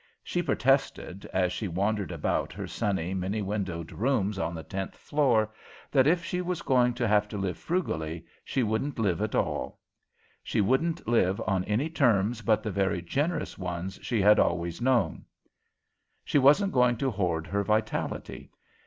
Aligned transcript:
She 0.23 0.41
protested, 0.41 1.27
as 1.31 1.53
she 1.53 1.67
wandered 1.67 2.11
about 2.11 2.53
her 2.53 2.65
sunny, 2.65 3.13
many 3.13 3.43
windowed 3.43 3.91
rooms 3.91 4.39
on 4.39 4.55
the 4.55 4.63
tenth 4.63 4.95
floor, 4.97 5.53
that 5.91 6.07
if 6.07 6.25
she 6.25 6.41
was 6.41 6.63
going 6.63 6.95
to 6.95 7.07
have 7.07 7.27
to 7.27 7.37
live 7.37 7.55
frugally, 7.55 8.25
she 8.43 8.63
wouldn't 8.63 8.97
live 8.97 9.21
at 9.21 9.35
all. 9.35 9.79
She 10.41 10.59
wouldn't 10.59 11.07
live 11.07 11.39
on 11.45 11.63
any 11.65 11.87
terms 11.87 12.41
but 12.41 12.63
the 12.63 12.71
very 12.71 13.03
generous 13.03 13.59
ones 13.59 13.99
she 14.01 14.23
had 14.23 14.39
always 14.39 14.81
known. 14.81 15.23
She 16.25 16.39
wasn't 16.39 16.73
going 16.73 16.97
to 16.97 17.11
hoard 17.11 17.45
her 17.45 17.63
vitality. 17.63 18.49